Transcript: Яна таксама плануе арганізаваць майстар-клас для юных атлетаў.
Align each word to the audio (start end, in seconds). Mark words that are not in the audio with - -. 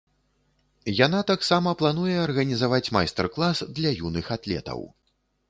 Яна 1.05 1.19
таксама 1.31 1.73
плануе 1.81 2.15
арганізаваць 2.23 2.91
майстар-клас 2.97 3.63
для 3.79 3.95
юных 4.09 4.33
атлетаў. 4.39 4.85